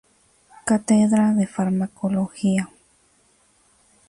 [0.65, 2.69] Cátedra de Farmacología.